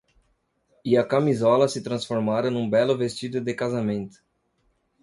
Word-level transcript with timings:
E 0.83 0.97
a 0.97 1.03
camisola 1.05 1.67
se 1.67 1.79
transformara 1.83 2.49
num 2.49 2.67
belo 2.67 2.97
vestido 2.97 3.39
de 3.39 3.53
casamento. 3.53 4.19